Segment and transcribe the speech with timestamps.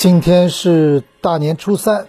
[0.00, 2.06] 今天是大年初三，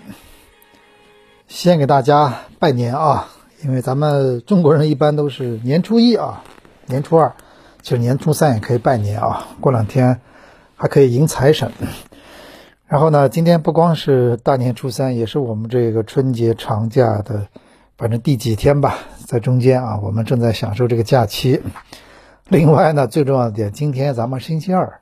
[1.49, 3.27] 先给大家拜年啊！
[3.65, 6.41] 因为咱们中国人一般都是年初一啊，
[6.85, 7.35] 年初二，
[7.81, 9.45] 其实年初三也可以拜年啊。
[9.59, 10.21] 过两天
[10.77, 11.69] 还可以迎财神。
[12.87, 17.47] 然后呢，今天不光是大年初三，也是我们这个春节长假的，
[17.97, 21.61] 反正第几天吧，在中间啊，我们正在享受这个假期。
[22.47, 25.00] 另外呢，最重要的点，今天咱们星期二。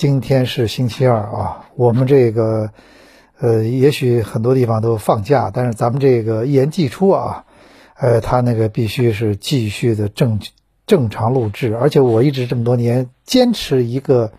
[0.00, 2.70] 今天是星期二啊，我们这个，
[3.38, 7.44] 呃，也许很多地方都放假，但是咱们这个一言既出啊，
[7.98, 10.40] 呃，他那个必须是继续的正
[10.86, 14.32] 正常录制，而且我一直这么多年坚持一个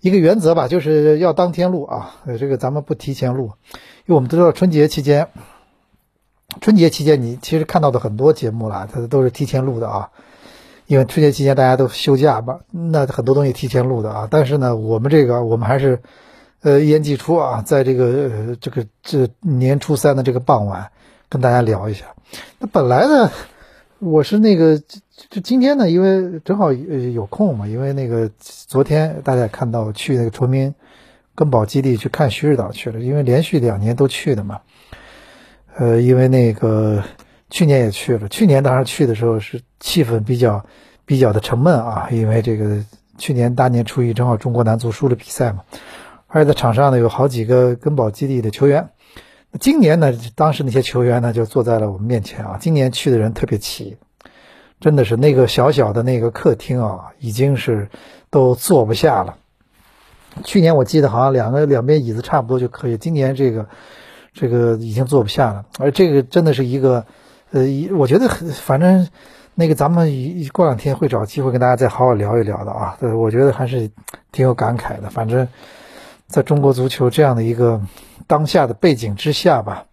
[0.00, 3.52] 一个原则吧，就是要当天录啊，这个咱们不提前录，
[4.06, 5.28] 因为我们都知道春节期间，
[6.60, 10.10] 春节期间你其实看到的很多节目啦，它都是提前录的啊。
[10.86, 14.28] 因为春节期间大家都休假吧，那很多东西提前录的啊。
[14.30, 15.98] 但是呢，我们这个我们还是，
[16.60, 20.90] 呃，一言既出啊，在这个这个这年初三的这个傍晚，
[21.30, 22.04] 跟大家聊一下。
[22.58, 23.30] 那本来呢，
[23.98, 24.78] 我是那个
[25.30, 30.74] 就今天呢，因为正好有空嘛，因为那个昨天大家也看到去那个崇明
[31.34, 34.60] 根宝基地去看徐日岛去了，因为连续两年都去的嘛。
[35.76, 37.02] 呃，因为那个。
[37.54, 40.66] 去年也去了，去年当时去的时候是气氛比较
[41.06, 42.84] 比较的沉闷啊，因为这个
[43.16, 45.62] 去年大年初一正好中国男足输了比赛嘛，
[46.26, 48.88] 而且在场上呢有好几个根宝基地的球员。
[49.60, 52.58] 今年呢，当时那些球员呢就坐在了我们面前啊。
[52.60, 53.98] 今年去的人特别齐，
[54.80, 57.88] 真的是那个小小的那个客厅啊，已经是
[58.30, 59.36] 都坐不下了。
[60.42, 63.68] 去年我记得好像两个两边椅子差不多就可以，今年这个
[64.32, 67.06] 这个已经坐不下了，而这个真的是一个。
[67.54, 67.62] 呃，
[67.96, 69.06] 我觉得很反正
[69.54, 70.10] 那个咱们
[70.52, 72.96] 过两天会找机会跟大家再好好聊一聊的啊。
[72.98, 73.88] 对，我觉得还是
[74.32, 75.08] 挺有感慨的。
[75.08, 75.46] 反正
[76.26, 77.80] 在中国足球这样的一个
[78.26, 79.84] 当下的背景之下吧，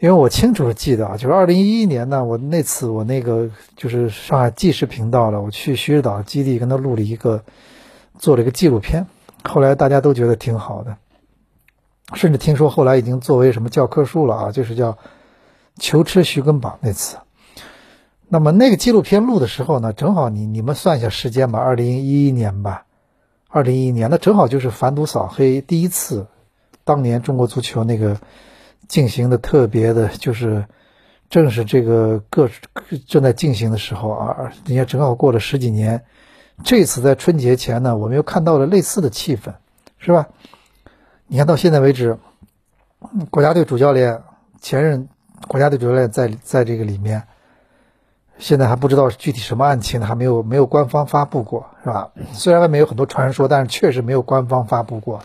[0.00, 7.42] 因为我清楚的记得啊，就是二零一一年呢，我那次我那个就是上海纪实频道了，我去徐日岛基地跟他录了一个
[8.18, 9.06] 做了一个纪录片，
[9.44, 10.94] 后来大家都觉得挺好的，
[12.12, 14.98] 甚至听说后来已经作为什么教科书了啊，就是叫。
[15.80, 17.16] 求吃徐根宝那次，
[18.28, 22.84] 那么那个纪录片录的时候呢，正好你你们算一下时间吧，二零一一年吧，
[23.48, 26.26] 二零一一年那正好就是反赌扫黑第一次，
[26.84, 28.20] 当年中国足球那个
[28.88, 30.66] 进行的特别的，就是
[31.30, 32.50] 正是这个各
[33.08, 36.04] 正在进行的时候啊，人家正好过了十几年，
[36.62, 39.54] 这次在春节前呢，我们又看到了类似的气氛，
[39.96, 40.28] 是吧？
[41.26, 42.18] 你看到现在为止，
[43.30, 44.22] 国家队主教练
[44.60, 45.08] 前任。
[45.48, 47.22] 国家队主教练在在这个里面，
[48.38, 52.10] 现在还不知道具体什么案情，还没有没有官方发布过，是吧？
[52.32, 55.22] 虽然外面有很多传说，但是确实没有官方发布过。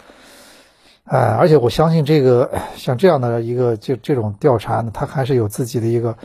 [1.04, 6.18] 哎，而且我相信这个像这样的一个就这种调查呢，它还是有自己的一个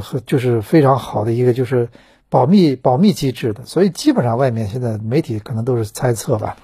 [0.00, 1.88] 和就是非常好的一个就是
[2.28, 6.56] 保密保密机制的，所以基本上外面现在媒体可能都是猜测吧。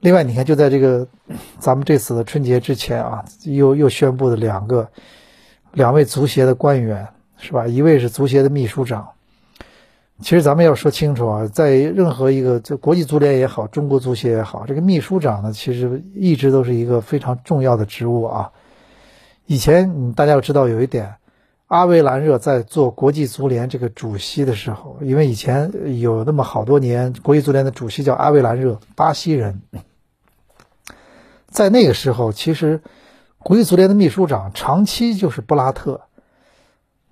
[0.00, 1.06] 另外，你看就在这个
[1.58, 4.88] 咱们这次的春节之前啊，又又宣布的两个。
[5.72, 7.66] 两位足协的官员是吧？
[7.66, 9.10] 一位是足协的秘书长。
[10.20, 18.50] 其实咱们要说清楚啊，在任何一个就国际足联也好，中国足协也好，这个秘书长呢，其实一直都是一个非常重要的职务啊。
[19.46, 21.14] 以前大家要知道有一点，
[21.68, 29.60] 阿维兰热在做国际足联这个主席的时候，因为以前有那么好多年，国际足联的主席叫阿维兰热，巴西人，
[31.46, 32.80] 在那个时候其实。
[33.40, 36.02] 国际足联的秘书长长期就是布拉特，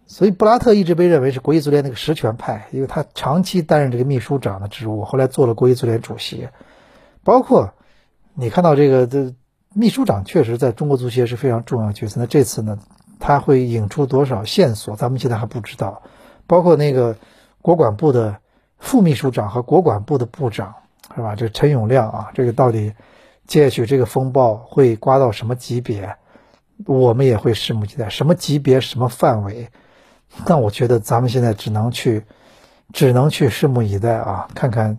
[0.06, 6.48] 所以布拉特一直被认为是国际足联那个实权派，因为他长期担任这个秘书长的职务，后来做了国际足联主席。
[7.22, 7.72] 包括
[8.34, 9.34] 你看到这个这
[9.72, 12.20] 秘书长确实在中国足协是非常重要角色。
[12.20, 12.78] 那这次呢，
[13.18, 16.02] 他会引出多少线索，咱们现在还不知道。
[16.46, 17.16] 包括那个
[17.62, 18.38] 国管部的
[18.78, 20.74] 副秘书长和国管部的部长，
[21.14, 21.34] 是吧？
[21.34, 22.92] 这陈永亮啊，这个到底？
[23.46, 26.16] 接下去这个风暴会刮到什么级别，
[26.84, 28.08] 我们也会拭目以待。
[28.08, 29.68] 什么级别、什么范围？
[30.44, 32.24] 但我觉得咱们现在只能去，
[32.92, 34.98] 只能去拭目以待啊，看看。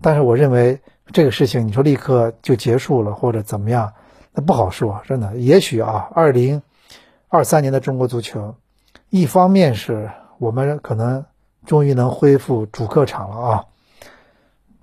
[0.00, 0.80] 但是我认为
[1.12, 3.92] 这个事情，你说立刻就结束了或者怎么样，
[4.32, 5.02] 那不好说。
[5.06, 6.62] 真的，也许啊，二零
[7.28, 8.54] 二三年的中国足球，
[9.10, 11.26] 一方面是我们可能
[11.66, 13.64] 终于能恢复主客场了啊。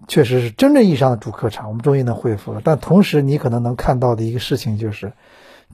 [0.08, 2.62] 确实是真正意义上的主客场，我们终于能恢复了。
[2.64, 5.12] 但同时，你可能能看到的一个事情就是，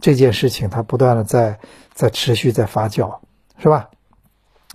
[0.01, 1.59] 这件事情它不断的在
[1.93, 3.17] 在持续在发酵，
[3.57, 3.89] 是吧？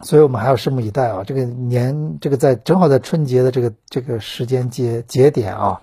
[0.01, 1.25] 所以我们还要拭目以待啊！
[1.27, 5.81] 这个年，这个在正好在春节的这个这个时间节节点啊，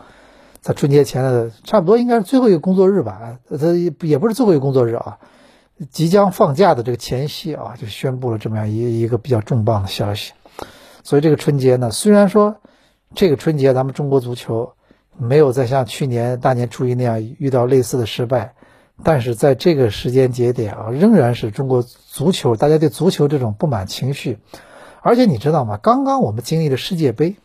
[0.62, 5.18] 在春节前的差不多应该是最后一个工作日吧，它也不是最后一个工作日啊，
[5.92, 10.32] 即将放假的这个前夕啊，就宣布了这么样一一个比较重磅的消息。
[11.04, 12.56] 所以这个春节呢，虽然说
[13.16, 14.74] 这个春节咱们中国足球
[15.18, 18.54] 没有再像去年大年初一那样遇到类似的失败，
[19.04, 24.40] 但是在这个时间节点啊，仍然是中国足球大家对足球这种不满情绪。
[25.02, 25.78] 而且你知道吗？
[25.82, 27.38] 刚刚我们经历了世界杯。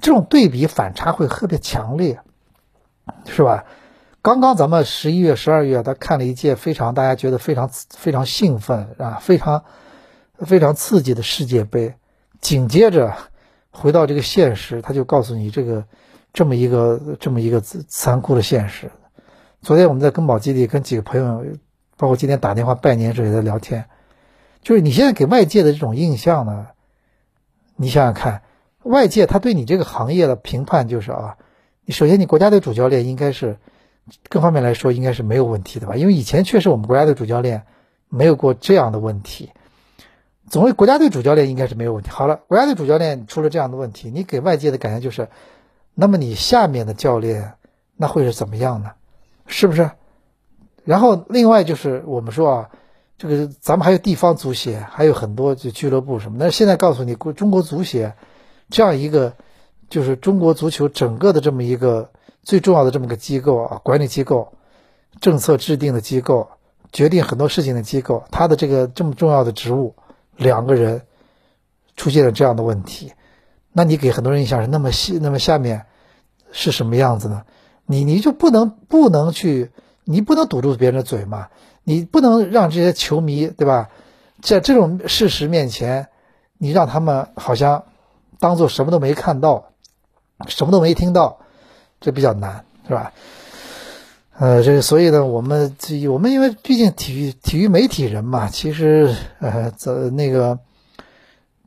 [0.00, 2.18] 这种对比反差会特别强烈，
[3.26, 3.64] 是吧？
[4.22, 9.62] 刚刚咱们十一月、十二月，他看了一届非常大家觉得非常非常兴奋啊，非常
[10.38, 11.94] 非常刺激的世界杯。
[12.40, 13.14] 紧接着
[13.74, 15.84] 回到这个现实，他就告诉你这个
[16.32, 18.90] 这么一个这么一个残酷的现实。
[19.60, 21.44] 昨天我们在根宝基地跟几个朋友，
[21.96, 23.86] 包括今天打电话拜年之类的聊天，
[24.62, 26.68] 就是你现在给外界的这种印象呢，
[27.76, 28.42] 你想想看。
[28.84, 31.38] 外界他对你这个行业的评判就是啊，
[31.86, 33.56] 你首先你国家队主教练应该是
[34.28, 35.96] 各方面来说应该是没有问题的吧？
[35.96, 37.62] 因为以前确实我们国家队主教练
[38.10, 39.52] 没有过这样的问题，
[40.50, 42.10] 总为国家队主教练应该是没有问题。
[42.10, 45.28] 好了，国家队主教练出了这样的问题，你给外界的感觉就是，
[45.94, 47.54] 那么你下面的教练
[47.96, 48.92] 那会是怎么样呢？
[49.46, 49.90] 是不是？
[50.84, 52.70] 然后另外就是我们说啊，
[53.16, 58.14] 这个咱们还有地方足协，还有很多就俱乐部什么，但是现在告诉你，中国足协。
[58.70, 59.34] 这样一个，
[59.90, 62.10] 就是中国足球整个的这么一个
[62.42, 64.54] 最重要的这么个机构啊，管理机构、
[65.20, 66.48] 政策制定的机构、
[66.90, 69.94] 决定很多事情的机构，他的这个这么重要的职务，
[70.36, 71.02] 两个人
[71.96, 73.12] 出现了这样的问题，
[73.72, 75.86] 那你给很多人印象是那么细，那么下面
[76.52, 77.44] 是什么样子呢？
[77.86, 79.70] 你你就不能不能去，
[80.04, 81.48] 你不能堵住别人的嘴嘛？
[81.82, 83.90] 你不能让这些球迷对吧，
[84.40, 86.08] 在这种事实面前，
[86.58, 87.84] 你让他们好像。
[88.40, 89.70] 当做什么都没看到，
[90.48, 91.38] 什么都没听到，
[91.98, 93.12] 这比较难，是吧？
[94.36, 100.58] 呃，这个所以呢，我们这我们因为毕竟体育体育媒体人嘛，其实呃，这那个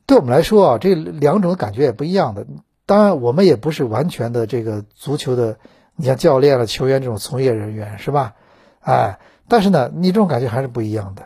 [0.06, 2.46] 对我们来说啊，这两种感觉也不一样的。
[2.86, 5.58] 当然，我们也不是完全的这个足球的，
[5.96, 8.36] 你像教练了、球员这种从业人员，是吧？
[8.82, 9.18] 哎，
[9.48, 11.24] 但是呢，你这种感觉还是不一样的。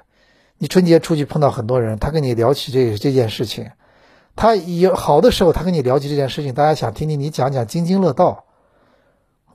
[0.60, 3.72] 你春节出去碰到很多人，他跟你聊起这这件事情。
[4.36, 8.46] 他有好的时候，他跟你聊起这件事情，大家想听听你讲讲津津乐道。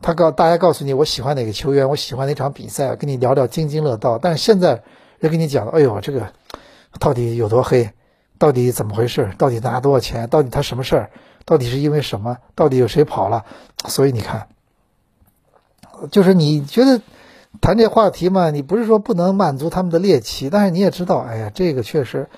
[0.06, 4.18] 他告大家告诉你，我喜欢哪个球员，我喜欢哪场比赛，跟你聊聊津津乐道。
[4.18, 4.84] 但是现在
[5.18, 6.32] 人跟你讲，哎呦，这个
[7.00, 7.90] 到底有多黑？
[8.38, 9.32] 到底怎么回事？
[9.36, 10.28] 到底拿多少钱？
[10.28, 11.10] 到底他什么事儿？
[11.44, 12.38] 到底是因为什么？
[12.54, 13.46] 到底有谁跑了？
[13.88, 14.46] 所以你看，
[16.12, 17.02] 就是你觉得
[17.60, 22.28] 谈这话题嘛，你不是说不能满足他们的猎奇，但是你也知道，哎呀，这个确实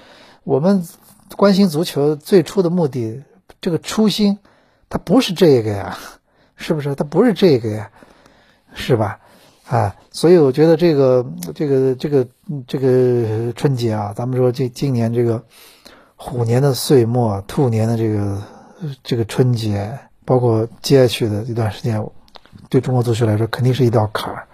[0.43, 0.89] 我们。
[1.37, 3.23] 关心足球最初的目的，
[3.61, 4.39] 这个初心，
[4.89, 5.99] 它不是这个呀，
[6.59, 6.95] 是不是？
[6.95, 7.91] 它不是这个呀，
[8.75, 9.21] 是吧？
[9.67, 11.25] 啊，所以我觉得这个
[11.55, 12.27] 这个这个
[12.67, 15.43] 这个春节啊，咱们说这今年这个
[16.17, 18.43] 虎年的岁末，兔年的这个
[19.03, 22.05] 这个春节，包括接下去的一段时间，
[22.69, 24.45] 对中国足球来说，肯定是一道坎儿。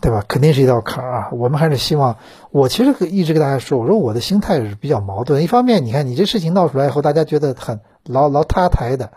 [0.00, 0.24] 对吧？
[0.28, 1.28] 肯定是一道坎儿啊！
[1.32, 2.18] 我们还是希望，
[2.50, 5.42] 我其实一直跟大家说，我说我的心态是比较矛盾。
[5.42, 9.12] 一方面，你看你这事情闹出来以后，大家觉得很老老塌台的，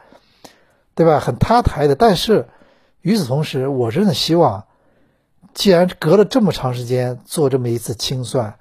[0.98, 1.22] 对吧？
[1.22, 1.96] 很塌台的。
[1.96, 2.50] 但是
[3.02, 4.66] 与此同时，我真的希望，
[5.54, 8.60] 既然隔了这么长时间做这么一次清算，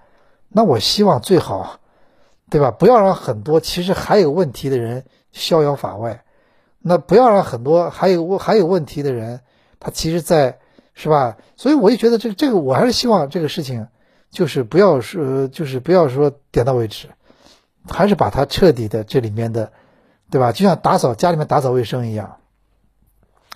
[0.48, 1.80] 那我希望最好，
[2.48, 2.70] 对吧？
[2.70, 6.22] 不要让很多其实还有问题的人逍遥法外，
[6.78, 9.40] 那不要让很多还有还有问题的人，
[9.80, 10.60] 他其实，在。
[10.98, 11.36] 是吧？
[11.56, 13.88] 所以我就觉得这这个，我还是希望这个事情，
[14.30, 17.08] 就是不要说，就是不要说点到为止，
[17.86, 19.72] 还是把它彻底的这里面的，
[20.30, 20.52] 对吧？
[20.52, 22.37] 就像打扫家里面打扫卫生一样。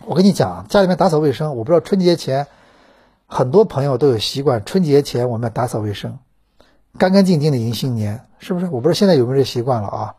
[0.05, 2.47] 我跟你讲，家里面打扫卫生，我不知道春节前
[3.27, 6.19] 很多朋友都有习惯，春节前我们要打扫卫生，
[6.99, 8.67] 干干净净的迎新年，是不是？
[8.67, 10.15] 我不知道现在有没有这习惯了啊？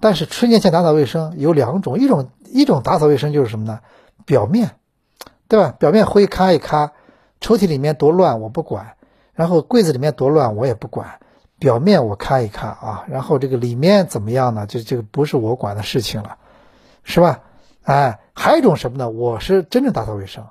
[0.00, 3.80] 但是春节前打扫卫生有两种，一种一种打扫卫生就是什么呢？
[4.24, 4.70] 表面。
[5.46, 5.74] 对吧？
[5.78, 6.92] 表面灰擦一擦，
[7.38, 8.96] 抽屉里面多乱我不管，
[9.34, 11.20] 然后柜子里面多乱我也不管，
[11.64, 14.66] 表面我看一看啊，然后这个里面怎么样呢？
[14.66, 16.36] 就这个不是我管的事情了，
[17.04, 17.40] 是吧？
[17.84, 19.08] 哎，还有一种什么呢？
[19.08, 20.44] 我是真正打扫卫生，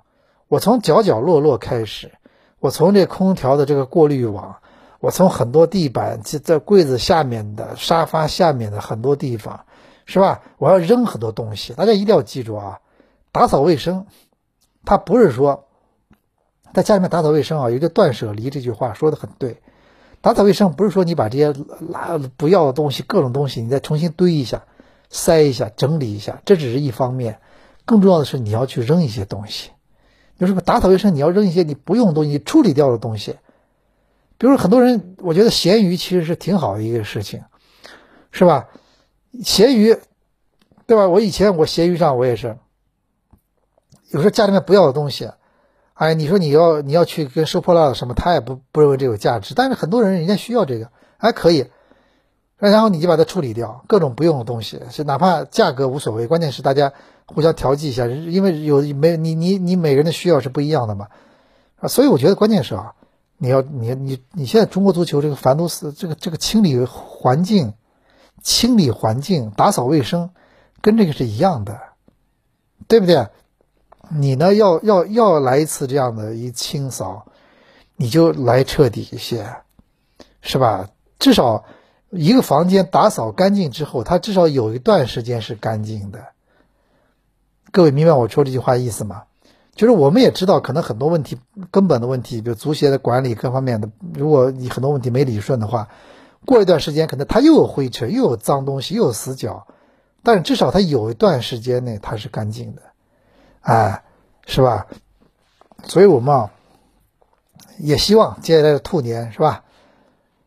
[0.48, 2.13] 我从角角落落开始，
[2.60, 4.55] 我从这空调的这个过滤网，
[5.00, 9.65] 我从很多地板在柜子下面的沙发下面的很多地方，
[10.08, 10.41] 是吧？
[10.58, 12.79] 我要扔很多东西，大家一定要记住啊，
[13.32, 14.08] 打扫卫生。
[14.84, 15.65] 它不是说
[16.74, 19.62] 在家里面打扫卫生啊，有一个断舍离这句话说的很对。
[20.23, 21.53] 打扫卫生不是说你把这些
[21.89, 24.63] 拉不要的东西、各种东西，你再重新堆一下、
[25.09, 27.41] 塞一下、整理一下，这只是一方面。
[27.83, 29.71] 更重要的是你要去扔一些东西。
[30.39, 33.35] 就是打扫卫生，你要扔一些你不用的东西，处理掉的东西。
[34.37, 37.43] 比如很多人，我觉得咸鱼其实是挺好的一个事情，
[38.31, 38.69] 是吧？
[39.43, 39.97] 咸鱼，
[40.87, 41.09] 对吧？
[41.09, 42.57] 我以前我闲鱼上我也是，
[44.11, 45.29] 有时候家里面不要的东西，
[45.93, 49.53] 哎，你说你要你要去跟收破烂的什么，他也不不认为这有价值。
[49.53, 51.67] 但是很多人人家需要这个，还可以，
[52.57, 56.93] 然后你就把它处理掉，各种不用的东西，是哪怕价格无所谓，关键是大家。
[57.25, 61.07] 互相调剂一下，因为有没你你你每个人的需要是不一样的嘛，
[61.88, 62.95] 所以我觉得关键是啊，
[63.38, 67.75] 你要你你你现在中国足球这个凡都斯这个这个清理环境、
[68.41, 70.31] 清理环境、打扫卫生，
[70.81, 71.79] 跟这个是一样的，
[72.89, 73.27] 对不对？
[74.10, 77.25] 你呢要要要来一次这样的一清扫，
[77.95, 79.55] 你就来彻底一些，
[80.41, 80.89] 是吧？
[81.19, 81.63] 至少
[82.10, 86.19] 一个房间打扫干净之后，它至少有一段时间是干净的。
[87.72, 89.24] 各位明白我说这句话意思吗？
[89.75, 91.39] 就是我们也知道，可能很多问题
[91.72, 95.88] 根本的问题，比如足协的管理各方面的，如果你很多问题没理顺的话，
[96.45, 99.65] 过一段时间可能它又有灰尘，又有脏东西，又有死角，
[100.22, 102.83] 但是至少它有一段时间内它是干净的，
[103.63, 104.03] 哎，
[104.46, 104.88] 是吧？
[105.84, 106.51] 所以我们啊，
[107.79, 109.63] 也希望接下来的兔年是吧？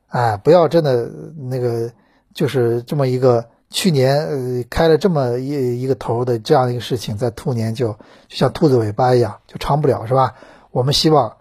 [0.08, 1.10] 哎，不要真的
[1.50, 1.92] 那个，
[2.32, 3.46] 就是这么一个。
[3.68, 7.88] 去年呃开了这么一一个头的这样一个事情，在兔年就
[8.28, 10.36] 就像兔子尾巴一样，就长不了是吧？
[10.70, 11.36] 我们希望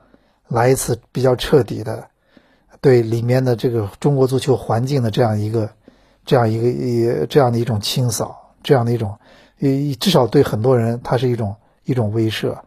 [0.48, 2.08] 来一次比较彻底的，
[2.82, 5.70] 对里面的这个中国足球环境的这样一个
[6.26, 9.20] 这样一个一这样的一种清扫，这样的一种，
[10.00, 12.58] 至少对很多人它是一种一种威慑。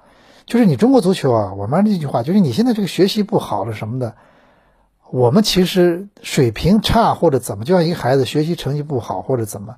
[0.47, 4.15] 就是你中国足球啊，我们这句话就是你现在这个学习不好了什么的。
[5.11, 9.77] 我们其实水平差或者怎么，就像一个孩子学习成绩不好或者怎么，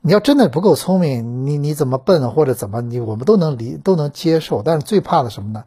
[0.00, 4.62] 你要真的不够聪明，你你怎么笨或者怎么，你我们都能理都能接受。
[4.62, 5.64] 但是最怕的什么呢？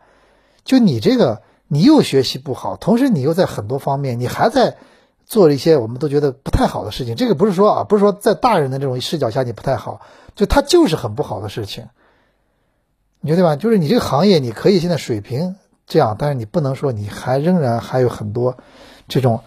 [0.63, 4.77] 就你这个，你又学习不好，同时你又在很多方面，你还在
[5.25, 7.15] 做一些我们都觉得不太好的事情。
[7.15, 10.01] 这个不是说啊，不是说在大人的这种视角下你不太好，
[10.35, 11.87] 就他就是很不好的事情，
[13.25, 13.55] 你觉得吧？
[13.55, 15.55] 就是你这个行业，你可以现在水平。
[15.87, 18.55] 这样，但是你不能说你还仍然还有很多
[19.07, 19.41] 这种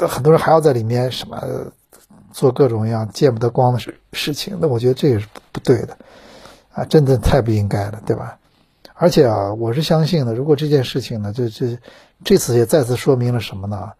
[0.00, 1.40] 很多人还要在里面什么
[2.32, 5.96] 做各种各样见不得光的事事情，那我觉得这也是不对的
[6.72, 8.38] 啊，真的太不应该了，对吧？
[8.94, 11.78] 而且啊，我是相信的，如果这件事情呢，这这
[12.24, 13.92] 这次也再次说明了什么呢？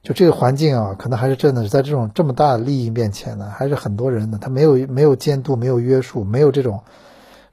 [0.00, 6.82] 就这个环境啊，可能还是真的是在这种这么大的利益面前呢，还是很多人呢，他没有没有监督，没有约束，没有这种。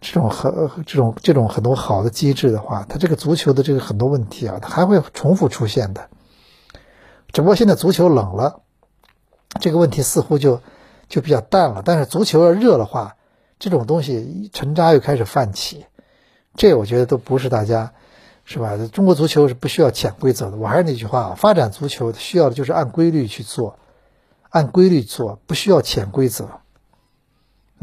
[0.02, 0.52] 这种很
[0.86, 6.10] 这种这种很多好的机制的话，它这个足球的这个很多问题啊，它还会重复出现的。
[7.32, 8.62] 只不过现在足球冷了，
[9.60, 10.60] 这个问题似乎就
[11.08, 11.84] 就比较淡了。
[11.86, 13.16] 但是足球要热的话，
[13.60, 15.86] 这种东西沉渣又开始泛起。
[16.56, 17.94] 这我觉得都不是大家
[18.44, 18.76] 是吧？
[18.92, 20.58] 中国足球是不需要潜规则的。
[20.58, 23.78] 我还是那句话啊，发展足球需要的就是按规律去做，
[24.50, 26.61] 按规律做，不需要潜规则。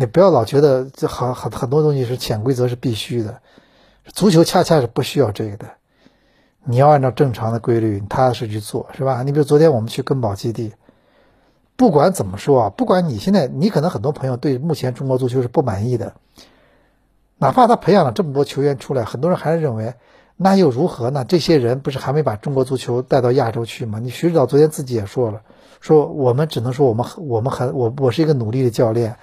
[0.00, 3.40] 你不要老觉得这很很很多东西是潜规则是必须的，
[4.04, 5.66] 足球恰恰是不需要这个的。
[6.62, 9.24] 你要按照正常的规律，踏实去做，是吧？
[9.24, 10.72] 你比如昨天我们去根宝基地，
[11.74, 16.14] 不管怎么说啊，不管你现在，你可能很多朋友对目前中国足球是不满意的，
[17.38, 19.94] 哪怕他培养了这么多球员出来，很多人还是认为
[20.36, 21.24] 那又如何呢？
[21.24, 23.98] 这些人不是还没把中国足球带到亚洲去吗？
[23.98, 25.42] 你徐指导昨天自己也说了，
[25.80, 29.16] 说我们只能说我们我们很我我是一个努力的教练。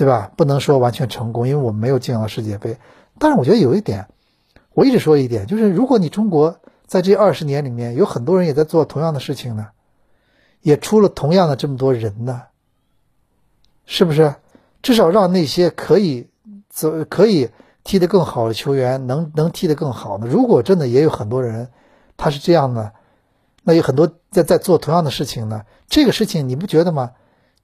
[0.00, 0.32] 对吧？
[0.34, 2.78] 不能说完全成功，因为我们没有进到世界杯。
[3.18, 4.08] 但是我觉得有一点，
[4.72, 9.66] 我一直说一点，就是如果你中国在这二十年里面有很多人也在做同样的事情呢，
[10.62, 12.44] 也出了同样的这么多人呢，
[13.84, 14.34] 是不是？
[14.80, 16.30] 至少让那些可以
[16.70, 17.50] 走、可以
[17.84, 20.26] 踢得更好的球员能能踢得更好呢？
[20.26, 21.68] 如果真的也有很多人
[22.16, 22.90] 他是这样的，
[23.64, 25.66] 那有很多在在做同样的事情呢？
[25.90, 27.10] 这个事情你不觉得吗？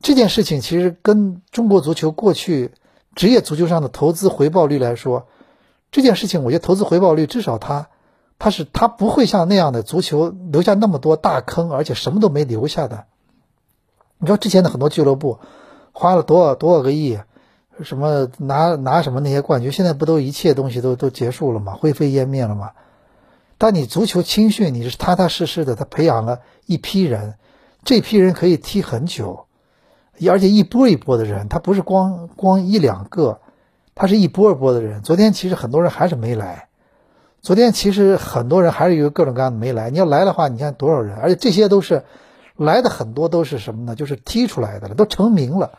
[0.06, 2.70] 这件事情其实跟中国足球过去
[3.16, 5.26] 职业足球上的投资回报率来说，
[5.90, 7.88] 这件事情我觉得投资回报率至少它，
[8.38, 13.06] 它是它不会像那样的足球留下那么多大坑，而且什么都没留下的。
[14.18, 15.40] 你说之前的很多俱乐部
[15.90, 17.18] 花了多少多少个亿，
[17.82, 21.72] 什么拿拿什么那些冠军，现在不都一切东西都都结束了吗？
[21.72, 22.70] 灰飞烟灭了吗？
[23.58, 27.34] 但你足球青训，你是踏踏实实的，他培养了一批人，
[27.82, 29.45] 这批人可以踢很久。
[30.28, 33.40] 而且一波一波的人，他不是光光一两个，
[33.94, 35.02] 他是一波一波的人。
[35.02, 36.68] 昨天其实很多人还是没来，
[37.42, 39.90] 昨天其实很多人还是有各种各样的没来。
[39.90, 41.16] 你要来的话，你看多少人？
[41.16, 42.04] 而且这些都是
[42.56, 43.94] 来的很多都是什么呢？
[43.94, 45.78] 就是踢出来的了，都成名了。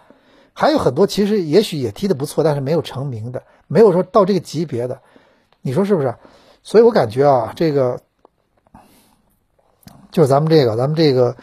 [0.54, 5.02] 还有很多其实也许也踢得不错，但是没有成名的，没有说到这个级别的，
[5.62, 6.16] 你说是不是？
[6.64, 8.00] 所以我感觉啊，这个
[10.12, 11.38] 就是咱们这个，咱们这个，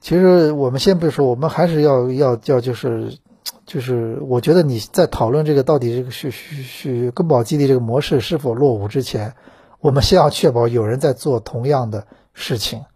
[0.00, 3.18] 其实我们先不说，我们还是要要要就是。
[3.64, 9.34] 就是，我觉得你在讨论这个到底这个是是是根宝基地这个模式是否落伍之前，
[9.80, 12.86] 我们先要确保有人在做同样的事情，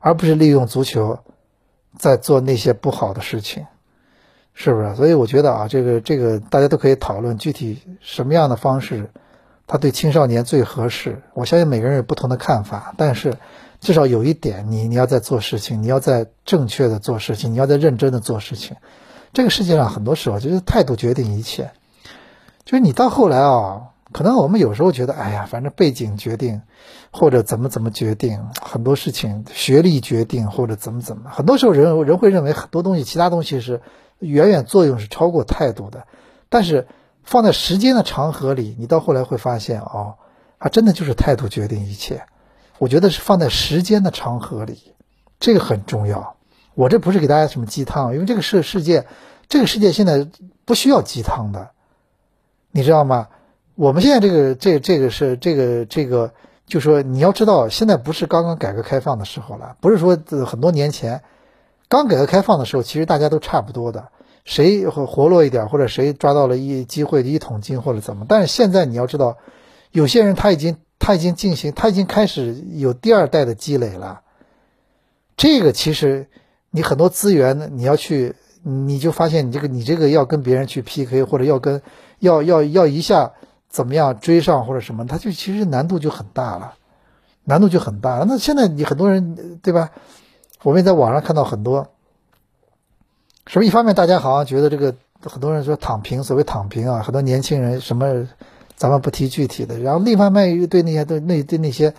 [0.00, 1.18] 而不是利用足球
[1.98, 3.66] 在做那些不好的事情，
[4.52, 4.94] 是不是？
[4.94, 9.10] 所以我觉得啊，这个这个大家都可以讨论具体什么样的方式，
[9.66, 11.22] 他对青少年最合适。
[11.34, 13.34] 我相信每个人有不同的看法，但是
[13.84, 18.76] 至少有一点，你你要在做事情，你要在正确的做事情，你要在认真的做事情。
[19.34, 21.70] 这个世界上很多时候就是态度决定一切，
[22.64, 26.62] 就是你到后来啊，可能我们有时候觉得，哎呀，反正背景决定，
[27.10, 33.82] 或者怎么怎么决定很多事情，学历决定或者怎么怎么，很多时候人人会认为很多东西，其他东西是
[34.18, 36.06] 远远作用是超过态度的，
[36.48, 36.86] 但是
[37.22, 40.14] 放在时间的长河里，你到后来会发现哦，
[40.58, 42.24] 它真的就是态度决定一切。
[42.78, 44.78] 我觉得是放在时间的长河里，
[45.40, 46.36] 这个很重要。
[46.74, 49.06] 我这不是给大家什么鸡汤，因为这个世世界，
[49.48, 50.26] 这个世界现在
[50.64, 51.70] 不需要鸡汤的，
[52.72, 53.28] 你知道吗？
[53.76, 56.32] 我们现在这个这这个是这个这个，
[56.66, 61.22] 就说你要知道，现在不是刚刚改革开放的时候了，不是说很多年前
[61.88, 64.08] 刚改革开放的时候，其实大家都差不多的，
[64.44, 69.38] 谁活络一点，或者谁抓到了一机会一桶金或者怎么，但是现在你要知道，
[69.92, 74.22] 有些人他已经他已经进行他已经开始有第二代的积累了，
[75.36, 76.26] 这个其实。
[76.76, 81.80] 你很多资源呢，你要去，你就发现你这个你这个要跟别人去 PK，或者要跟
[82.18, 83.30] 要要要一下
[83.68, 86.74] 怎么样追上或者什么，它就其实难度就很大了，
[87.44, 88.24] 难度就很大。
[88.26, 89.92] 那现在你很多人对吧？
[90.64, 91.86] 我们也在网上看到很多，
[93.46, 93.68] 是不是？
[93.68, 98.26] 一方面大家好像觉得这个很多人说躺平，所谓躺平啊，很多年轻人什么，
[98.76, 99.78] 咱们不提具体的。
[99.78, 101.94] 然后另一方面又对那些对那对那些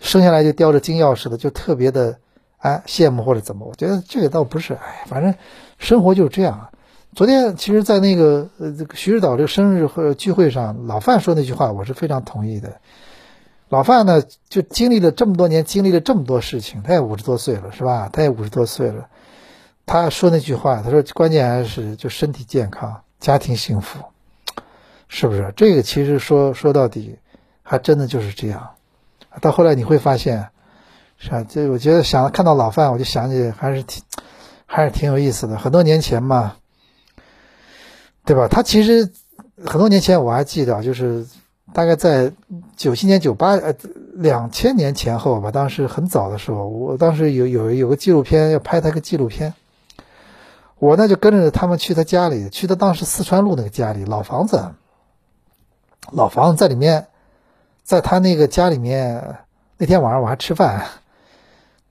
[0.00, 2.18] 生下来就叼着金钥匙的，就特别的。
[2.58, 3.66] 哎，羡慕或者怎么？
[3.66, 5.34] 我觉得这个倒不是，哎，反正
[5.78, 6.70] 生活就是这样。
[7.14, 12.80] 昨天其实，在那个呃这个徐指导这个生日和聚会上，老范说那句话，我是非常同意的。
[13.68, 18.08] 老范呢，就经历了这么多年，经历了这么多事情，他也五十多岁了，是吧？
[18.12, 19.08] 他也五十多岁了。
[19.84, 24.00] 他说那句话，他说关键还是就身体健康，家庭幸福，
[25.08, 25.52] 是不是？
[25.56, 27.18] 这个其实说说到底，
[27.62, 28.70] 还真的就是这样。
[29.40, 30.48] 到后来你会发现。
[31.18, 34.02] 是啊，这我觉得想看到老范，我就想起还是挺，
[34.66, 35.56] 还是挺有意思的。
[35.56, 36.56] 很多年前嘛，
[38.26, 38.48] 对吧？
[38.48, 39.10] 他其实
[39.64, 41.26] 很多年前我还记得，就是
[41.72, 42.32] 大概在
[42.76, 43.74] 九七年、九八呃
[44.12, 45.50] 两千年前后吧。
[45.50, 49.54] 当时很早的时候，我当时有有有个纪录片要拍他个纪录片，
[50.78, 54.72] 我呢就跟着他们去他家里，去他当时四川路那个家里老房子，
[56.12, 57.08] 老房子在里面，
[57.82, 59.38] 在他那个家里面，
[59.78, 60.86] 那天晚上我还吃饭。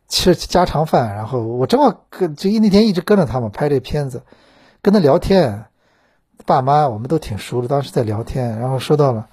[0.07, 4.21] 吃家常饭，然后我正好跟就一那天一直跟着他嘛拍这片子，
[4.83, 5.65] 跟他聊天，
[6.45, 9.27] 爸妈我们都挺熟的，当时在聊天，然后说到了，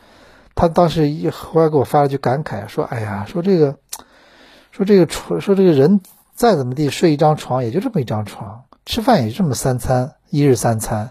[0.54, 3.76] 他当时一忽然给我发了句感慨，说：“哎呀，说这个，
[4.72, 6.00] 说这个床，说这个人
[6.34, 11.10] 再怎么地睡一张床也就这么一张床，吃饭也就这么三餐，一日三餐，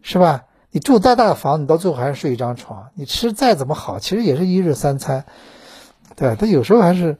[0.00, 0.44] 是吧？
[0.76, 5.24] 你住再大的房，你到最后还是睡一张床，你吃再怎么好，其实也是一日三餐，
[6.14, 7.16] 对他有时候还是。”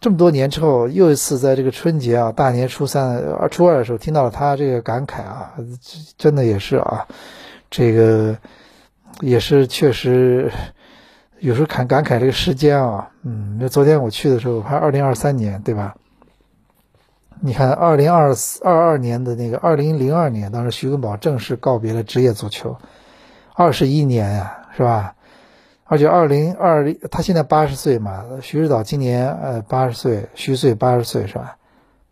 [0.00, 5.52] 这么多年之后，又一次在这个春节啊，大年初三、初二的时候，听到了他这个感慨啊，
[6.16, 7.06] 真的也是啊，
[7.70, 8.34] 这个
[9.20, 10.50] 也是确实
[11.40, 15.94] 有时候感感慨这个时间啊，嗯，那昨天我去的时候，还二零二三年对吧？
[17.40, 22.76] 你看二零二四二二年的那个二零零二年，当时徐根宝正式告别了职业足球，
[23.56, 25.14] 二十一年呀，是吧？
[25.84, 31.56] 而且二零二零，他现在八十岁嘛，徐指导今年呃八十岁，虚岁八十岁是吧？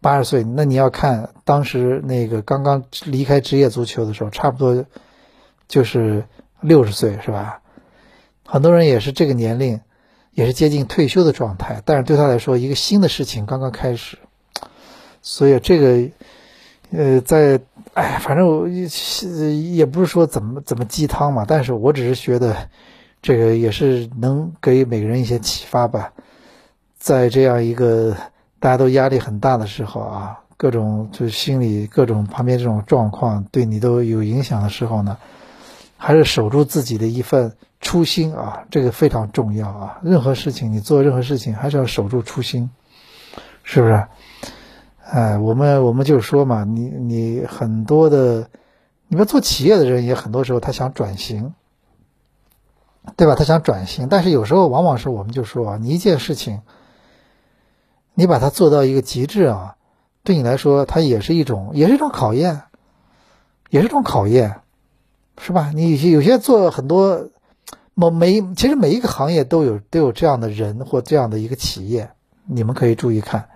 [0.00, 4.84] 八十岁，那你要看当时那个刚刚离开职业足球的时候，差不多
[5.66, 6.24] 就是
[6.60, 7.60] 六十岁是吧？
[8.46, 9.80] 很多人也是这个年龄，
[10.30, 14.18] 也是接近退休的状态，但是对他来说，一个新的事情刚刚开始，
[15.22, 16.12] 所以这个
[16.92, 17.60] 呃，在
[17.94, 22.56] 哎，反正我也不是说怎么怎么鸡汤嘛，但是我只是觉得。
[23.24, 26.12] 这个也是能给每个人一些启发吧，
[26.98, 28.16] 在这样一个
[28.58, 35.18] 大家都压力很大的时候啊，各种就心里各种旁边这种状况对你都有影响的时候呢，
[35.96, 40.00] 还是守住自己的一份初心啊，这个非常重要啊。
[40.02, 42.70] 任何事情你做任何事情还是要守住初心，
[43.62, 44.04] 是不是？
[45.12, 48.48] 哎，我们我们就说嘛，你你很多的。
[49.08, 51.52] 你说做企业的人也很多时候他想转型，
[53.14, 53.34] 对吧？
[53.34, 56.62] 他想转型，但是有时候往往是我们就说啊，你一件事情，
[58.14, 59.76] 你把它做到一个极致啊，
[60.24, 62.62] 对你来说，它也是一种，也是一种考验，
[63.68, 64.62] 也是一种考验，
[65.36, 65.70] 是吧？
[65.74, 67.28] 你有些有些做很多，
[67.92, 72.12] 某每其实每一个行业都有都有这样的人或这样的一个企业，
[72.46, 73.50] 你们可以注意看，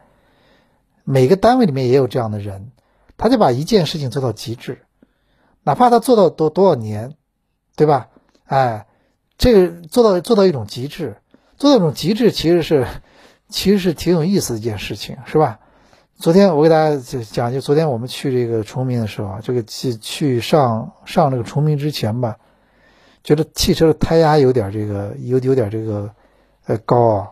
[1.07, 2.73] 每个单位里面也有这样的人，
[3.17, 4.83] 他就把一件事情做到极致，
[5.63, 7.15] 哪怕他做到多多少年，
[7.77, 8.09] 对吧？
[8.45, 8.87] 哎。
[9.39, 11.19] 这个做到做到一种极致，
[11.59, 12.87] 做到一种极致，其实是
[13.51, 15.61] 其实是挺有意思的一件事情，是吧？
[16.17, 16.97] 昨天我给大家
[17.31, 22.39] 讲，就昨天我们去这个崇明的时候啊，这个去去上上这个崇明之前吧，
[23.23, 26.11] 觉得汽车的胎压有点这个有有点这个
[26.65, 27.31] 呃高啊，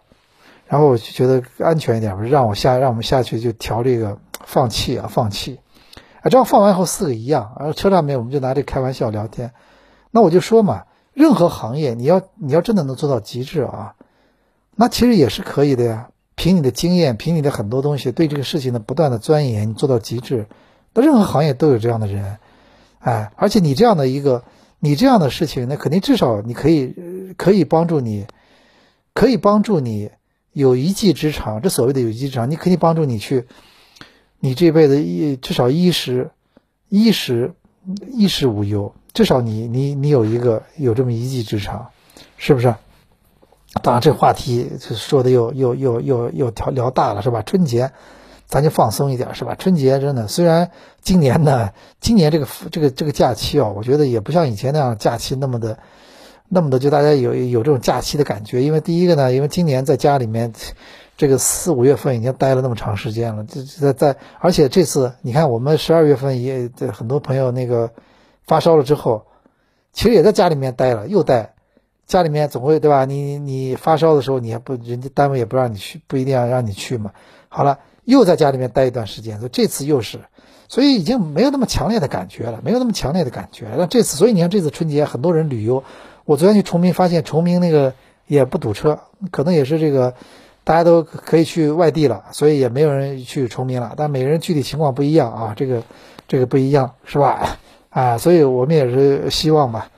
[0.74, 5.60] 然后我就觉得安全一点，让我下让我们下去就调这个 放气啊放气，
[6.20, 9.52] 啊这样放完以后四个一样，然后车上面我们就拿这开玩笑聊天，
[10.10, 10.82] 那我就说嘛。
[11.12, 13.94] 任何行业，你要你要真的能做到极致啊，
[14.74, 16.08] 那其实也是可以的呀。
[16.34, 20.48] 凭你的经验，凭你的很多东西，对这个事情的不断的钻研，你做到极致，
[20.92, 22.38] 那任何行业都有这样的人，
[22.98, 24.42] 哎，而且你这样的一个，
[24.80, 28.26] 你这样的事情，那肯定至少你可以可以帮助你，
[29.14, 30.10] 可以帮助你
[30.54, 31.60] 有一技之长。
[31.60, 33.46] 这所谓的有一技之长，你可以帮助你去，
[34.40, 36.30] 你这辈子一至少衣食
[36.88, 37.52] 衣食
[38.10, 38.94] 衣食无忧。
[39.12, 41.90] 至少你你你有一个有这么一技之长，
[42.38, 42.74] 是不是？
[43.82, 47.42] 当然这话题说的又又又又又聊聊大了，是吧？
[47.42, 47.90] 春节
[48.46, 49.56] 咱就放松一点，是吧？
[49.56, 50.70] 春节真的虽然
[51.02, 55.78] 今年呢，今年这个这个这个假期啊，我觉得也不像以前那样假期那么的
[56.48, 58.62] 那么的，就大家有有这种假期的感觉。
[58.62, 60.52] 因为第一个呢，因为今年在家里面，
[61.16, 67.90] 这个四五月份已经待了那么长时间了，这在在，而且这次你看我们十二月份也很多朋友那个。
[68.46, 69.24] 发烧了之后，
[69.94, 71.54] 其实也在家里面待了，又待，
[72.06, 73.06] 家里面总会对吧？
[73.06, 77.12] 你你发烧的时候，你还不人家单位也不让你去，不一定要让你去嘛。
[77.48, 80.20] 好了，又在家里面待一段时间，所以这次又是，
[80.68, 83.66] 所以已经没有那么强烈的感觉了，没有那么强烈的感觉。
[83.78, 85.84] 那这次，所以你看这次春节很多人旅游，
[86.24, 87.94] 我昨天去崇明发现崇明那个
[88.26, 90.14] 也不堵车，可能也是这个
[90.64, 93.94] 大家都可以去外地了，所以也没有人去崇明了。
[93.96, 95.82] 但每个人具体情况不一样啊，这个
[96.26, 97.58] 这个不一样是吧？
[97.90, 99.90] 啊，所以我们也是希望吧，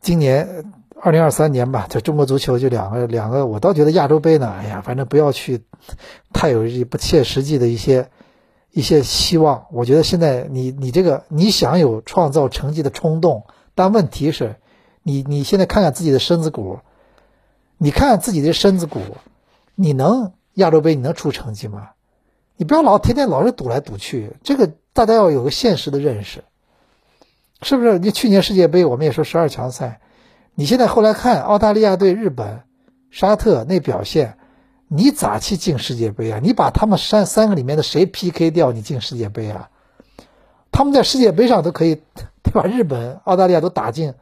[0.00, 0.64] 今年
[1.00, 5.62] 二零二三年吧，在中国足球就两个两个，我倒觉得亚洲杯呢，哎呀，反正不要去
[6.32, 8.08] 太有不切实际的一些
[8.72, 9.66] 一些希望。
[9.70, 14.56] 我觉得现在你你这个你想有创造成绩的冲动，但问题是，
[15.02, 16.80] 你你现在看看自己的身子骨，
[17.76, 19.00] 你看看自己的身子骨，
[19.74, 21.90] 你能亚洲杯你能出成绩吗？
[22.56, 26.42] 你不要老天天老是赌来赌去，这个大家要有个现实的认识。
[27.62, 27.98] 是不是？
[27.98, 30.00] 你去年世界杯我们也说十二强赛，
[30.54, 32.62] 你现在后来看澳大利亚对日本、
[33.10, 34.38] 沙特那表现，
[34.88, 36.40] 你咋去进世界杯啊？
[36.42, 39.70] 你把他们三三个里面的谁 PK 掉，你进世界杯啊？
[40.70, 42.02] 他们在世界杯上都可以，
[42.42, 42.62] 对吧？
[42.64, 44.14] 日本、澳大利亚都打进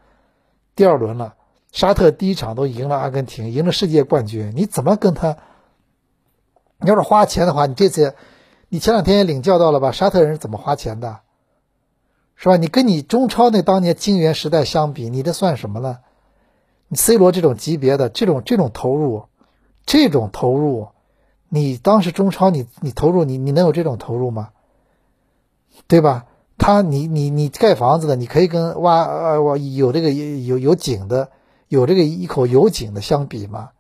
[0.77, 1.35] 第二轮了，
[1.73, 5.39] 沙特第一场都赢了阿根廷，赢了世界冠军，你怎么跟他？
[6.79, 8.15] 你要是花钱的话，你这次，
[8.69, 9.91] 你前两天也领教到了吧？
[9.91, 11.21] 沙特人是怎么花钱的？
[12.37, 12.59] 是吧？
[12.59, 16.01] 你跟你中超那当年金元时代相比，你这算什么呢？
[16.89, 19.25] 你 C 罗这种级别的这种这种投入，
[19.87, 20.89] 这种投入，
[21.49, 24.51] 你当时中超你你投入你你能有这种投入吗？
[25.89, 26.27] 对吧？
[26.59, 31.31] 他你你你盖房子的，你可以跟挖呃我有这个有有井的
[31.69, 33.71] 有这个一口有井的相比吗？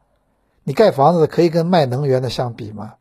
[0.64, 2.94] 你盖房子的可以跟卖能源的相比吗？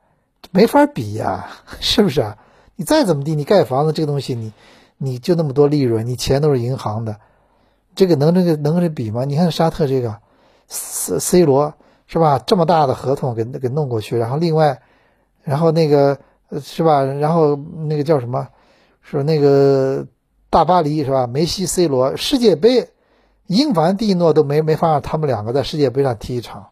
[0.52, 1.48] 没法比呀，
[1.80, 2.38] 是不是啊？
[2.76, 4.54] 你再怎么地，你盖房子这个东西你。
[4.98, 7.18] 你就那么多利润，你钱都是银行的，
[7.96, 9.26] 这个能这个能这比吗？
[9.26, 10.20] 你看沙特这个
[10.70, 11.74] ，C C 罗
[12.08, 12.40] 是吧？
[12.40, 14.80] 这么大的合同给给弄过去，然后另外，
[15.44, 16.18] 然后那个
[16.62, 17.04] 是吧？
[17.04, 18.48] 然后那个叫什么？
[19.06, 20.08] 说那个
[20.50, 21.28] 大巴黎是吧？
[21.28, 22.90] 梅西、C 罗世界杯，
[23.46, 26.70] 英凡蒂诺都没没法让他们两个在世界杯上踢一场，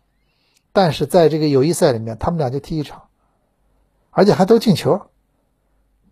[0.71, 3.03] 但是在这个友谊赛里面，他们俩就踢一场，
[4.09, 5.01] 而且还都进球。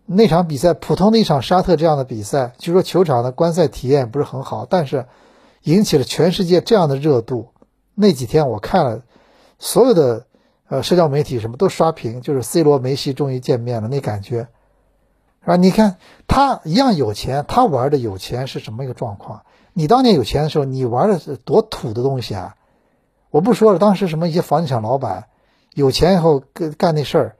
[0.06, 5.06] 那场比赛，普通的一场沙特这样的比赛，据说球场的观赛体验不是很好，但是
[5.64, 7.48] 引起了全世界这样的热度。
[7.96, 9.02] 那几天我看了
[9.58, 10.26] 所有的
[10.68, 14.46] 呃社交媒体，什么都刷屏，就是 C 罗、梅西终于见面了，那感觉
[15.42, 15.56] 是吧？
[15.56, 19.42] 你看他一样有钱，他玩的有钱是什么一个状况？
[19.74, 22.56] 你当年有钱的时候，你玩的是多土的东西啊！
[23.30, 25.26] 我不说了，当时什么一些房地产老板
[25.74, 27.36] 有钱以后干干那事儿。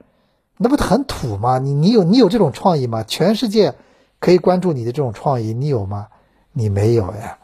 [0.57, 1.57] 那不很土吗？
[1.59, 3.03] 你你有你有这种创意吗？
[3.03, 3.73] 全世界
[4.19, 6.07] 可以关注你的这种创意，你有吗？
[6.51, 7.37] 你没有呀，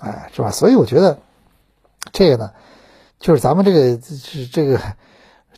[0.00, 0.50] 哎，是吧？
[0.50, 1.18] 所以我觉得
[2.12, 2.52] 这个呢，
[3.18, 4.80] 就是咱们这个是这个，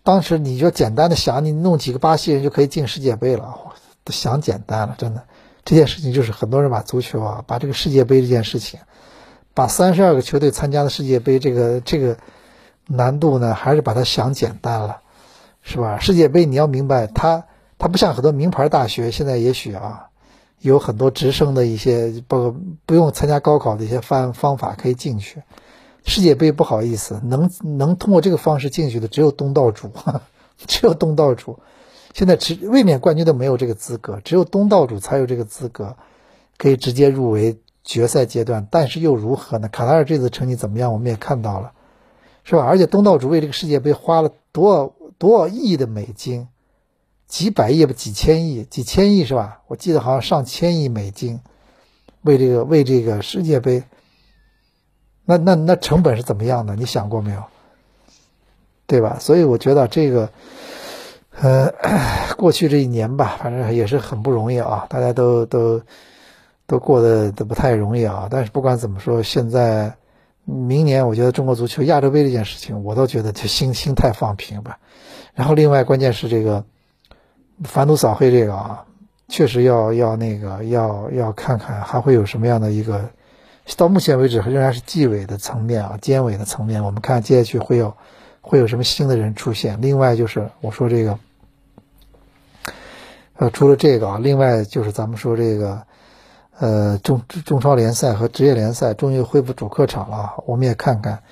[0.03, 3.59] 当时你就简单的想，你弄几个巴西人就可以进世界杯了，
[4.07, 5.25] 都想简单了，真的。
[5.65, 8.79] 这件事情就是很多人把足球啊，把这个世界杯这件事情，
[9.53, 12.17] 把三十二个球队参加的世界杯这个这个
[12.87, 15.01] 难度呢，还是把它想简单了，
[15.63, 15.99] 是吧？
[15.99, 17.47] 世界杯你要明白，它
[17.79, 20.07] 它不像很多名牌大学，现在也许啊
[20.61, 22.55] 有很多直升的一些不
[22.87, 25.43] 不用参加高考的一些方方法可以进去。
[26.05, 29.91] 世界杯不好意思，能能通过这个方式进去的只有东道主，
[30.65, 31.59] 只有东道主。
[32.17, 35.99] 现在只卫冕冠军都没有这个资格，只有东道主才有这个资格，
[36.57, 38.67] 可以直接入围决赛阶段。
[38.71, 39.69] 但是又如何呢？
[39.69, 40.95] 卡塔尔这次成绩怎么样？
[40.95, 41.75] 我们也看到了，
[42.43, 42.65] 是吧？
[42.65, 46.49] 而且东道主为这个世界杯花了多少多少亿的美金，
[47.27, 49.61] 几百亿不，几千亿，几千亿是吧？
[49.67, 51.41] 我记得好像上千亿美金，
[52.23, 53.83] 为这个为这个世界杯，
[55.27, 56.77] 那那那成本是怎么样的？
[56.77, 57.45] 你想过没有？
[58.87, 59.19] 对吧？
[59.21, 60.31] 所以我觉得这个。
[61.41, 61.73] 呃，
[62.37, 65.83] 过去这一年吧，反正也是很不容易啊，大家都都
[66.67, 68.29] 都过得都不太容易啊。
[68.31, 69.97] 但是不管怎么说，现在
[70.45, 74.79] 明年我觉得中国足球亚洲杯这件事情，我都觉得就心心态放平吧。
[75.35, 76.65] 然后另外关键是这个
[77.65, 78.85] 反赌扫黑这个啊，
[79.29, 83.11] 确实要要那个要要看看还会有什么样的一个，
[83.77, 87.95] 到目前为止仍然是纪委的层面啊，监委的层面，我们看接下去会有
[88.47, 89.81] 会有什么新的人出现。
[89.83, 91.19] 另外就是我说这个。
[93.39, 95.83] 呃，除了这个啊，另外就是咱们说这个，
[96.59, 101.23] 呃，中中超联赛和职业联赛终于恢复主客场了，我们也看看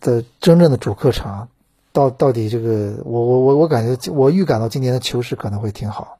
[0.00, 1.48] 的真正的主客场，
[1.92, 6.18] 到到底这个，我我我我感觉我预感到今年的球市可能会挺好。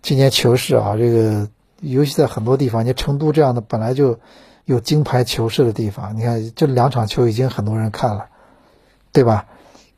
[0.00, 1.46] 今年球市啊，这个
[1.82, 4.18] 尤其在很多地方，你成都这样的本来就
[4.64, 8.29] 有金牌球市的地方，你看这两场球已经很多人看了，
[9.12, 9.46] 对吧？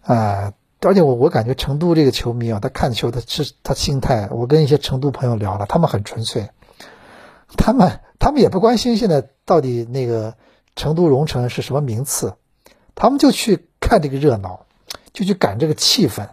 [0.03, 0.53] 啊。
[0.85, 6.51] 而且我我感觉成都这个球迷啊，他看球他是他心态，我跟一些成都朋友聊了，他们很纯粹，
[7.57, 10.35] 他们他们也不关心现在到底那个
[10.75, 12.35] 成都蓉城是什么名次，
[12.97, 14.67] 他们就去看这个热闹，
[15.13, 16.31] 就去感这个气氛，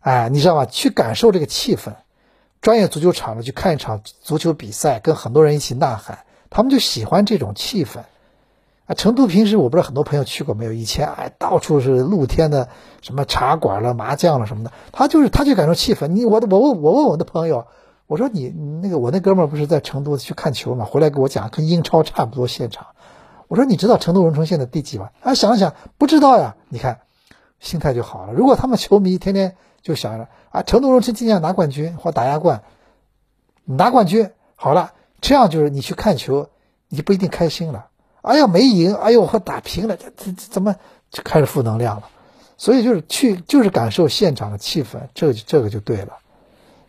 [0.00, 0.66] 哎，你知道吗？
[0.66, 1.94] 去感受这个气氛，
[2.60, 6.18] 专业足球场呢去看一场足球比赛，跟很多人一起呐喊，
[6.50, 8.00] 他们就喜欢这种气氛。
[8.88, 10.72] 啊，成都平时我不知道很多朋友去过没有？
[10.72, 12.70] 以前哎，到处是露天的
[13.02, 16.06] 什么茶馆了、麻将了什么的，他就是他就感受气氛。
[16.06, 17.66] 你我我问我问我的朋友，
[18.06, 20.86] 我说你那个我那哥们儿不是在成都去看球嘛？
[20.86, 22.86] 回来给我讲跟英超差不多现场。
[23.46, 25.10] 我说你知道成都蓉城现在第几吗？
[25.20, 26.56] 啊，想了想不知道呀。
[26.70, 27.00] 你看
[27.60, 28.32] 心态就好了。
[28.32, 32.62] 如果他们球迷天天就想着啊，成都蓉城今年拿冠军或打亚冠，
[33.66, 36.48] 拿冠军好了，这样就是你去看球，
[36.88, 37.87] 你就不一定开心了。
[38.22, 38.94] 哎呀，没赢！
[38.94, 40.74] 哎呦，我打平了，这这怎么
[41.10, 42.08] 就开始负能量了？
[42.56, 46.12] 所以就是去，就是感受现场的气氛，这个这个就对了，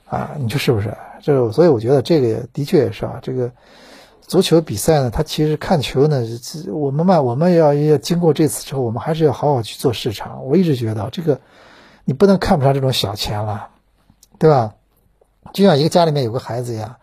[0.07, 0.97] 啊，你说是不是？
[1.21, 3.19] 这所以我觉得这个的确也是啊。
[3.21, 3.51] 这个
[4.21, 6.23] 足球比赛呢，它其实看球呢，
[6.73, 10.45] 我们嘛，我们要要经过这次之后，我们还是要好好去做市场。
[10.45, 11.39] 我一直觉得这个，
[12.05, 13.69] 你不能看不上这种小钱了，
[14.39, 14.73] 对吧？
[15.53, 16.95] 就像一个家里面有个孩子一样。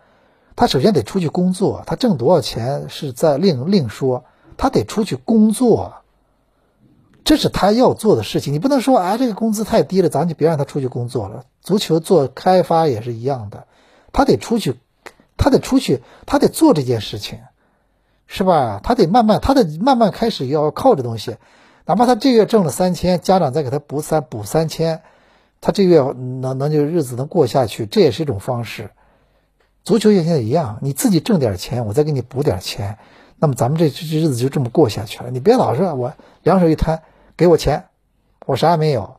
[0.56, 4.24] 他首先得出去工作，他挣多少钱是在另另说，
[4.56, 5.96] 他得出去工作，
[7.24, 8.54] 这是他要做的事情。
[8.54, 11.44] 你不能说啊，这个工资太低了，咱就别让他出去工作了。
[11.60, 13.66] 足球做开发也是一样的，
[14.12, 14.80] 他得出去，
[15.36, 17.40] 他得出去，他得做这件事情，
[18.26, 18.80] 是吧？
[18.82, 21.36] 他得慢慢，他得慢慢开始要靠这东西，
[21.84, 25.02] 哪怕他这月挣了三千，家长再给他补三补三千，
[25.60, 26.00] 他这个月
[26.40, 28.90] 能能就日子能过下去，这也是一种方式。
[29.86, 32.98] 足球也现在一样，你自己挣点钱，我再给你补点钱，
[33.38, 35.30] 那么咱们这这日子就这么过下去了。
[35.30, 37.02] 你别老是我两手一摊，
[37.36, 37.84] 给我钱，
[38.46, 39.14] 我啥也没有，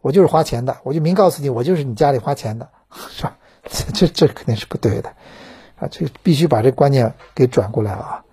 [0.00, 2.66] 我就是花钱的，我就明告诉你，我就是你家里花钱的，
[3.10, 3.36] 是吧？
[3.68, 5.10] 这这这肯定是不对的，
[5.78, 8.24] 啊，这必须把这观念给转过来啊。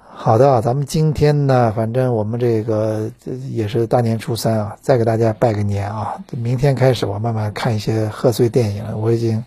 [0.00, 3.08] 好的，啊咱们今天呢，反正我们这个
[3.52, 6.16] 也是大年初三啊，再给大家拜个年啊。
[6.32, 9.44] 明天开始我慢慢看一些贺岁电影了，我已经。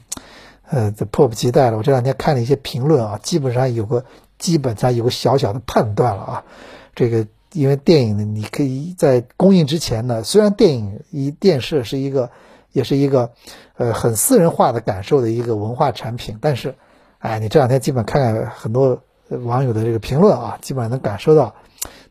[0.73, 1.77] 呃，这迫不及待了。
[1.77, 4.05] 我这两天看了一些评论啊，基本上有个
[4.39, 6.43] 基本上有个小小的判断了啊。
[6.95, 12.31] 这个因为电影呢，你可以在公映之前呢，虽然电影一电视是一个
[12.71, 13.33] 也是一个
[13.77, 16.73] 呃很私人化的感受的一个文化产品，但是
[17.19, 21.53] 哎，你这两天基本看看很多网友的这个评论啊，基本上能感受到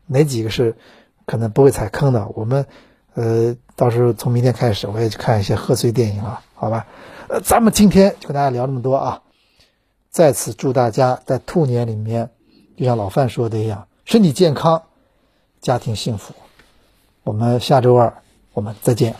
[0.07, 0.77] 哪几个是
[1.25, 2.29] 可能不会踩坑的。
[2.33, 2.65] 我们
[3.13, 6.87] 呃到时候从明天开始，我也去看一些贺岁电影了，好吧？
[7.41, 9.21] 咱们今天就跟大家聊这么多啊！
[10.09, 12.29] 再次祝大家在兔年里面，
[12.77, 14.83] 就像老范说的一样，身体健康，
[15.61, 16.35] 家庭幸福。
[17.23, 18.13] 我们下周二，
[18.53, 19.15] 我们再见。